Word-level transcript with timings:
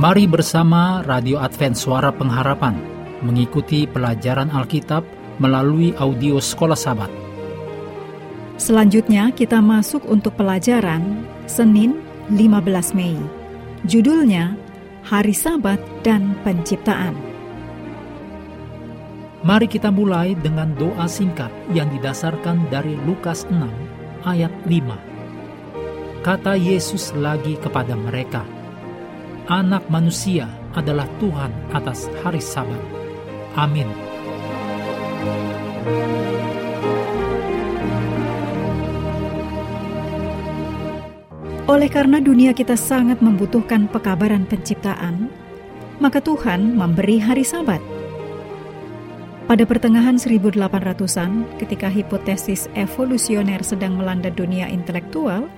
Mari 0.00 0.24
bersama 0.24 1.04
Radio 1.04 1.36
Advent 1.44 1.76
Suara 1.76 2.08
Pengharapan 2.08 2.72
mengikuti 3.20 3.84
pelajaran 3.84 4.48
Alkitab 4.48 5.04
melalui 5.36 5.92
audio 6.00 6.40
Sekolah 6.40 6.72
Sabat. 6.72 7.12
Selanjutnya 8.56 9.28
kita 9.28 9.60
masuk 9.60 10.00
untuk 10.08 10.40
pelajaran 10.40 11.28
Senin 11.44 12.00
15 12.32 12.96
Mei. 12.96 13.12
Judulnya 13.84 14.56
Hari 15.04 15.36
Sabat 15.36 15.76
dan 16.00 16.32
Penciptaan. 16.48 17.12
Mari 19.44 19.68
kita 19.68 19.92
mulai 19.92 20.32
dengan 20.32 20.72
doa 20.80 21.04
singkat 21.12 21.52
yang 21.76 21.92
didasarkan 21.92 22.72
dari 22.72 22.96
Lukas 23.04 23.44
6 23.52 23.68
ayat 24.24 24.52
5 24.64 26.24
Kata 26.24 26.56
Yesus 26.56 27.16
lagi 27.16 27.60
kepada 27.60 27.96
mereka, 27.96 28.48
Anak 29.50 29.90
manusia 29.90 30.46
adalah 30.78 31.10
Tuhan 31.18 31.50
atas 31.74 32.06
hari 32.22 32.38
sabat. 32.38 32.78
Amin. 33.58 33.90
Oleh 41.66 41.90
karena 41.90 42.22
dunia 42.22 42.54
kita 42.54 42.78
sangat 42.78 43.18
membutuhkan 43.18 43.90
pekabaran 43.90 44.46
penciptaan, 44.46 45.26
maka 45.98 46.22
Tuhan 46.22 46.78
memberi 46.78 47.18
hari 47.18 47.42
sabat. 47.42 47.82
Pada 49.50 49.66
pertengahan 49.66 50.14
1800-an, 50.14 51.58
ketika 51.58 51.90
hipotesis 51.90 52.70
evolusioner 52.78 53.66
sedang 53.66 53.98
melanda 53.98 54.30
dunia 54.30 54.70
intelektual, 54.70 55.50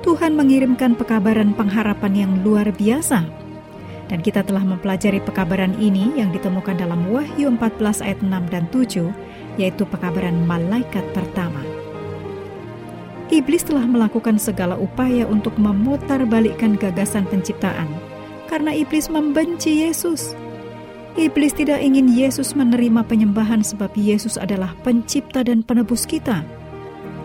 Tuhan 0.00 0.32
mengirimkan 0.32 0.96
pekabaran 0.96 1.52
pengharapan 1.52 2.12
yang 2.16 2.32
luar 2.40 2.72
biasa. 2.72 3.20
Dan 4.08 4.24
kita 4.24 4.42
telah 4.42 4.64
mempelajari 4.64 5.22
pekabaran 5.22 5.76
ini 5.76 6.18
yang 6.18 6.32
ditemukan 6.34 6.80
dalam 6.80 7.06
Wahyu 7.12 7.52
14 7.54 8.02
ayat 8.02 8.18
6 8.24 8.32
dan 8.50 8.64
7, 8.72 9.12
yaitu 9.60 9.84
pekabaran 9.86 10.34
malaikat 10.48 11.04
pertama. 11.14 11.62
Iblis 13.30 13.62
telah 13.62 13.86
melakukan 13.86 14.42
segala 14.42 14.74
upaya 14.74 15.22
untuk 15.30 15.54
memutarbalikkan 15.54 16.74
gagasan 16.74 17.22
penciptaan, 17.30 17.86
karena 18.50 18.74
iblis 18.74 19.06
membenci 19.06 19.86
Yesus. 19.86 20.34
Iblis 21.14 21.54
tidak 21.54 21.78
ingin 21.78 22.10
Yesus 22.10 22.58
menerima 22.58 23.06
penyembahan 23.06 23.62
sebab 23.62 23.94
Yesus 23.94 24.34
adalah 24.34 24.74
pencipta 24.82 25.46
dan 25.46 25.62
penebus 25.62 26.02
kita. 26.02 26.42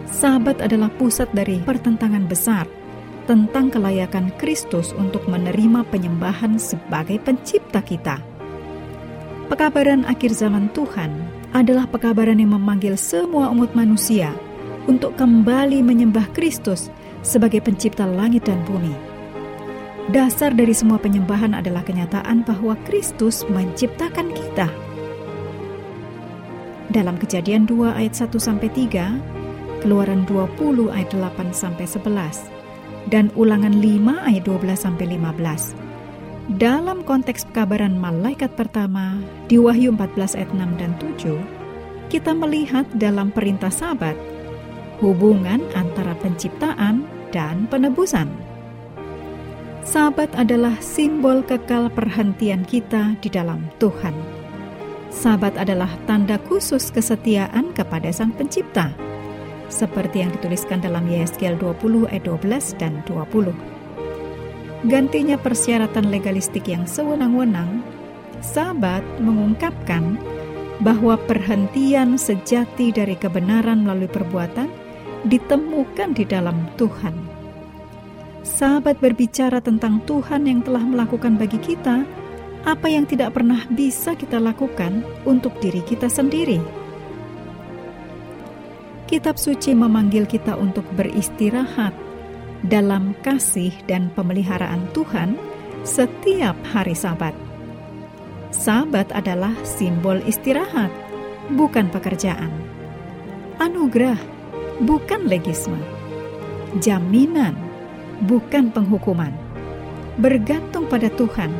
Sabat 0.09 0.61
adalah 0.61 0.93
pusat 0.93 1.29
dari 1.33 1.57
pertentangan 1.61 2.29
besar 2.29 2.69
tentang 3.25 3.73
kelayakan 3.73 4.29
Kristus 4.37 4.93
untuk 4.93 5.25
menerima 5.25 5.81
penyembahan 5.89 6.61
sebagai 6.61 7.17
pencipta 7.21 7.81
kita. 7.81 8.21
Pekabaran 9.49 10.05
akhir 10.05 10.33
zaman 10.33 10.69
Tuhan 10.73 11.09
adalah 11.53 11.89
pekabaran 11.89 12.37
yang 12.37 12.53
memanggil 12.53 12.97
semua 12.97 13.49
umat 13.49 13.73
manusia 13.73 14.33
untuk 14.85 15.17
kembali 15.17 15.81
menyembah 15.81 16.29
Kristus 16.33 16.93
sebagai 17.25 17.61
pencipta 17.61 18.05
langit 18.05 18.45
dan 18.45 18.61
bumi. 18.69 18.93
Dasar 20.13 20.53
dari 20.53 20.77
semua 20.77 21.01
penyembahan 21.01 21.57
adalah 21.57 21.81
kenyataan 21.81 22.45
bahwa 22.45 22.77
Kristus 22.85 23.41
menciptakan 23.49 24.29
kita. 24.29 24.69
Dalam 26.93 27.17
Kejadian 27.17 27.65
2 27.65 27.97
ayat 27.97 28.13
1 28.13 28.29
sampai 28.37 28.69
3, 28.69 29.44
Keluaran 29.85 30.25
20 30.25 30.89
ayat 30.89 31.13
8 31.13 31.53
sampai 31.53 31.85
11 31.85 32.49
dan 33.13 33.29
Ulangan 33.37 33.69
5 33.69 34.17
ayat 34.17 34.41
12 34.41 34.73
sampai 34.73 35.05
15. 35.13 36.57
Dalam 36.57 37.05
konteks 37.05 37.45
pekabaran 37.53 37.93
malaikat 37.93 38.57
pertama 38.57 39.21
di 39.45 39.61
Wahyu 39.61 39.93
14 39.93 40.41
ayat 40.41 40.49
6 40.57 40.81
dan 40.81 40.91
7, 40.97 41.37
kita 42.09 42.33
melihat 42.33 42.89
dalam 42.97 43.29
perintah 43.29 43.69
sabat 43.69 44.17
hubungan 45.05 45.61
antara 45.77 46.17
penciptaan 46.17 47.05
dan 47.29 47.69
penebusan. 47.69 48.25
Sabat 49.85 50.33
adalah 50.33 50.81
simbol 50.81 51.45
kekal 51.45 51.93
perhentian 51.93 52.65
kita 52.65 53.13
di 53.21 53.29
dalam 53.29 53.69
Tuhan. 53.77 54.17
Sabat 55.13 55.53
adalah 55.61 55.93
tanda 56.09 56.41
khusus 56.49 56.89
kesetiaan 56.89 57.69
kepada 57.77 58.09
Sang 58.09 58.33
Pencipta 58.33 59.05
seperti 59.75 60.23
yang 60.23 60.31
dituliskan 60.31 60.79
dalam 60.79 61.03
Yeskel 61.11 61.59
20 61.59 62.07
ayat 62.07 62.23
12 62.23 62.79
dan 62.79 63.03
20. 63.03 63.51
Gantinya 64.87 65.35
persyaratan 65.35 66.07
legalistik 66.07 66.71
yang 66.71 66.87
sewenang-wenang, 66.87 67.83
sahabat 68.39 69.03
mengungkapkan 69.19 70.15
bahwa 70.79 71.19
perhentian 71.27 72.15
sejati 72.15 72.95
dari 72.95 73.19
kebenaran 73.19 73.83
melalui 73.83 74.07
perbuatan 74.07 74.71
ditemukan 75.27 76.15
di 76.15 76.23
dalam 76.23 76.55
Tuhan. 76.79 77.15
Sahabat 78.45 79.01
berbicara 79.03 79.59
tentang 79.59 79.99
Tuhan 80.07 80.47
yang 80.47 80.63
telah 80.63 80.85
melakukan 80.85 81.35
bagi 81.35 81.59
kita 81.59 82.05
apa 82.63 82.87
yang 82.87 83.09
tidak 83.09 83.33
pernah 83.33 83.65
bisa 83.73 84.13
kita 84.13 84.37
lakukan 84.37 85.01
untuk 85.25 85.57
diri 85.61 85.81
kita 85.81 86.09
sendiri 86.09 86.84
Kitab 89.05 89.37
suci 89.37 89.77
memanggil 89.77 90.25
kita 90.25 90.57
untuk 90.57 90.81
beristirahat 90.97 91.93
dalam 92.65 93.13
kasih 93.21 93.69
dan 93.85 94.09
pemeliharaan 94.17 94.81
Tuhan 94.97 95.37
setiap 95.85 96.57
hari 96.73 96.97
Sabat. 96.97 97.37
Sabat 98.49 99.13
adalah 99.13 99.53
simbol 99.61 100.17
istirahat, 100.25 100.89
bukan 101.53 101.93
pekerjaan. 101.93 102.49
Anugerah, 103.61 104.17
bukan 104.81 105.29
legisme. 105.29 105.77
Jaminan, 106.81 107.53
bukan 108.25 108.73
penghukuman. 108.73 109.37
Bergantung 110.17 110.89
pada 110.89 111.13
Tuhan, 111.13 111.53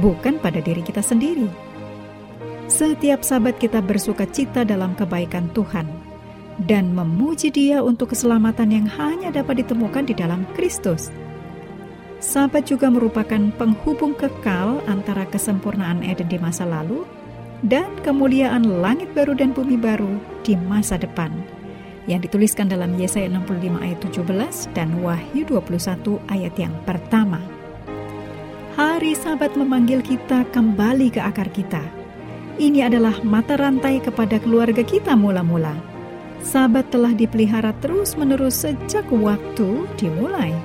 bukan 0.00 0.40
pada 0.40 0.64
diri 0.64 0.80
kita 0.80 1.04
sendiri. 1.04 1.52
Setiap 2.72 3.20
sabat 3.20 3.60
kita 3.60 3.84
bersuka 3.84 4.24
cita 4.24 4.64
dalam 4.64 4.96
kebaikan 4.96 5.52
Tuhan 5.52 5.99
dan 6.68 6.92
memuji 6.92 7.48
Dia 7.48 7.80
untuk 7.80 8.12
keselamatan 8.12 8.68
yang 8.68 8.86
hanya 9.00 9.32
dapat 9.32 9.64
ditemukan 9.64 10.04
di 10.04 10.14
dalam 10.16 10.44
Kristus. 10.52 11.08
Sabat 12.20 12.68
juga 12.68 12.92
merupakan 12.92 13.40
penghubung 13.56 14.12
kekal 14.12 14.84
antara 14.84 15.24
kesempurnaan 15.24 16.04
Eden 16.04 16.28
di 16.28 16.36
masa 16.36 16.68
lalu 16.68 17.08
dan 17.64 17.88
kemuliaan 18.04 18.84
langit 18.84 19.08
baru 19.16 19.32
dan 19.32 19.56
bumi 19.56 19.80
baru 19.80 20.20
di 20.44 20.52
masa 20.68 21.00
depan 21.00 21.32
yang 22.04 22.20
dituliskan 22.20 22.68
dalam 22.68 22.92
Yesaya 22.96 23.28
65 23.28 23.80
ayat 23.80 23.98
17 24.04 24.76
dan 24.76 24.88
Wahyu 25.00 25.48
21 25.48 26.20
ayat 26.28 26.54
yang 26.60 26.74
pertama. 26.84 27.40
Hari 28.76 29.16
Sabat 29.16 29.56
memanggil 29.56 30.00
kita 30.04 30.44
kembali 30.52 31.12
ke 31.12 31.20
akar 31.20 31.48
kita. 31.52 31.80
Ini 32.60 32.92
adalah 32.92 33.16
mata 33.24 33.56
rantai 33.56 34.04
kepada 34.04 34.36
keluarga 34.36 34.84
kita 34.84 35.16
mula-mula 35.16 35.99
Sabat 36.40 36.88
telah 36.88 37.12
dipelihara 37.12 37.76
terus-menerus 37.84 38.64
sejak 38.64 39.04
waktu 39.12 39.84
dimulai. 40.00 40.56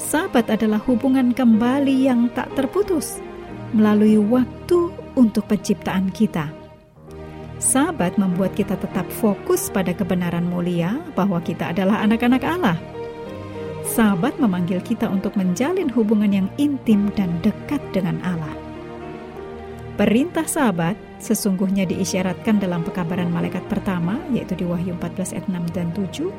Sabat 0.00 0.48
adalah 0.48 0.80
hubungan 0.88 1.36
kembali 1.36 2.08
yang 2.08 2.32
tak 2.32 2.48
terputus 2.56 3.20
melalui 3.76 4.16
waktu 4.16 4.88
untuk 5.12 5.44
penciptaan 5.52 6.08
kita. 6.08 6.48
Sabat 7.60 8.16
membuat 8.20 8.56
kita 8.56 8.76
tetap 8.76 9.08
fokus 9.08 9.68
pada 9.72 9.92
kebenaran 9.92 10.44
mulia 10.48 10.96
bahwa 11.12 11.40
kita 11.44 11.72
adalah 11.76 12.00
anak-anak 12.04 12.44
Allah. 12.44 12.76
Sabat 13.84 14.36
memanggil 14.40 14.80
kita 14.80 15.08
untuk 15.08 15.36
menjalin 15.36 15.92
hubungan 15.92 16.32
yang 16.32 16.48
intim 16.56 17.12
dan 17.16 17.32
dekat 17.44 17.80
dengan 17.92 18.16
Allah. 18.24 18.52
Perintah 19.96 20.44
sahabat 20.44 20.96
sesungguhnya 21.18 21.88
diisyaratkan 21.88 22.60
dalam 22.60 22.84
pekabaran 22.84 23.32
malaikat 23.32 23.64
pertama, 23.66 24.20
yaitu 24.32 24.54
di 24.56 24.64
Wahyu 24.64 24.96
14 24.96 25.36
ayat 25.36 25.46
6 25.48 25.76
dan 25.76 25.88
7. 25.92 26.32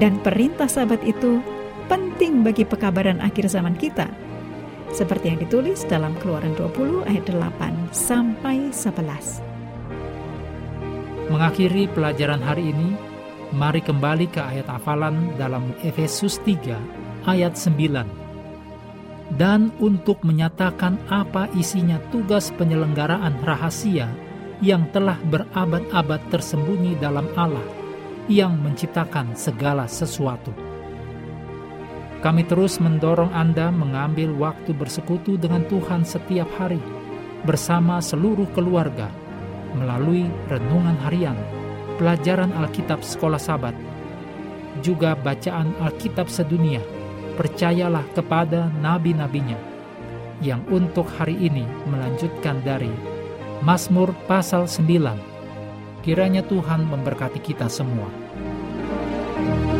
Dan 0.00 0.20
perintah 0.24 0.68
sahabat 0.68 1.04
itu 1.04 1.40
penting 1.88 2.40
bagi 2.40 2.64
pekabaran 2.64 3.20
akhir 3.20 3.48
zaman 3.52 3.76
kita. 3.76 4.08
Seperti 4.92 5.32
yang 5.32 5.40
ditulis 5.40 5.88
dalam 5.88 6.12
keluaran 6.20 6.52
20 6.56 7.08
ayat 7.08 7.24
8 7.28 7.92
sampai 7.92 8.72
11. 8.72 9.40
Mengakhiri 11.32 11.88
pelajaran 11.96 12.44
hari 12.44 12.76
ini, 12.76 12.92
mari 13.56 13.80
kembali 13.80 14.28
ke 14.28 14.40
ayat 14.40 14.68
hafalan 14.68 15.32
dalam 15.40 15.72
Efesus 15.80 16.36
3 16.44 16.76
ayat 17.24 17.56
9 17.56 18.21
dan 19.40 19.72
untuk 19.80 20.20
menyatakan 20.26 21.00
apa 21.08 21.48
isinya 21.56 21.96
tugas 22.12 22.52
penyelenggaraan 22.56 23.40
rahasia 23.40 24.08
yang 24.60 24.86
telah 24.92 25.18
berabad-abad 25.26 26.20
tersembunyi 26.28 27.00
dalam 27.00 27.26
Allah 27.34 27.64
yang 28.30 28.54
menciptakan 28.60 29.34
segala 29.34 29.90
sesuatu. 29.90 30.54
Kami 32.22 32.46
terus 32.46 32.78
mendorong 32.78 33.34
Anda 33.34 33.74
mengambil 33.74 34.30
waktu 34.38 34.70
bersekutu 34.78 35.34
dengan 35.34 35.66
Tuhan 35.66 36.06
setiap 36.06 36.46
hari 36.54 36.78
bersama 37.42 37.98
seluruh 37.98 38.46
keluarga 38.54 39.10
melalui 39.74 40.30
renungan 40.46 40.94
harian, 41.02 41.34
pelajaran 41.98 42.54
Alkitab 42.54 43.02
sekolah 43.02 43.42
sabat, 43.42 43.74
juga 44.86 45.18
bacaan 45.18 45.74
Alkitab 45.82 46.30
sedunia. 46.30 47.01
Percayalah 47.32 48.04
kepada 48.12 48.68
nabi-nabinya 48.84 49.56
yang 50.44 50.60
untuk 50.68 51.08
hari 51.16 51.38
ini 51.38 51.64
melanjutkan 51.88 52.60
dari 52.60 52.92
Mazmur 53.64 54.12
pasal 54.28 54.68
9. 54.68 56.04
Kiranya 56.04 56.42
Tuhan 56.44 56.84
memberkati 56.84 57.40
kita 57.40 57.70
semua. 57.70 58.10
thank 59.32 59.66
you 59.66 59.71